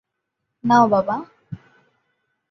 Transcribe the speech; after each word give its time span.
নাও, 0.63 0.85
বাবা! 0.87 1.15